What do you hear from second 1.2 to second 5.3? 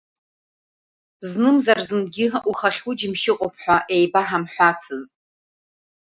Знымзар-зынгьы ухахьы уџьамшь ыҟоуп ҳәа еибаҳамҳәацызт.